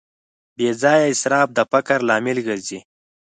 [0.57, 2.79] بېځایه اسراف د فقر لامل ګرځي.